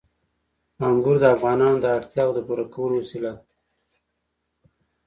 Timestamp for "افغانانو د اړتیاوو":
1.35-2.35